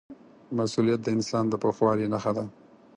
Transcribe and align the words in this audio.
مسؤلیت 0.57 0.99
د 1.03 1.07
انسان 1.17 1.45
د 1.49 1.53
پوخوالي 1.61 2.07
نښه 2.13 2.31
ده. 2.37 2.45